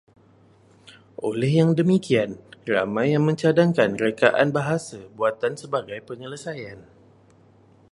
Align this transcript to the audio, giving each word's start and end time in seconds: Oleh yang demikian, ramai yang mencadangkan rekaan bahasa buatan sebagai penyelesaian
Oleh 1.29 1.51
yang 1.61 1.71
demikian, 1.79 2.31
ramai 2.71 3.07
yang 3.13 3.21
mencadangkan 3.29 3.89
rekaan 4.03 4.49
bahasa 4.57 4.99
buatan 5.17 5.53
sebagai 5.61 5.99
penyelesaian 6.07 6.79